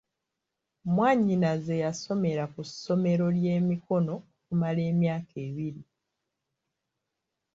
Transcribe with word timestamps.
Mwannyinaze 0.93 1.73
yasomera 1.83 2.43
ku 2.53 2.61
ssomero 2.69 3.25
ly'emikono 3.37 4.13
okumala 4.47 4.81
emyaka 4.91 5.33
ebiri. 5.47 5.83